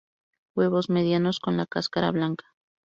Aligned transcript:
Huevos 0.55 0.89
medianos 0.89 1.39
con 1.39 1.57
la 1.57 1.67
cáscara 1.67 2.09
blanca. 2.09 2.45